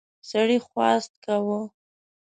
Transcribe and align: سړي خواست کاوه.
سړي 0.29 0.57
خواست 0.67 1.11
کاوه. 1.25 1.59